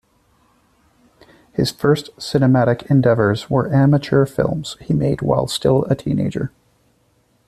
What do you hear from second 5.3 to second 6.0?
still a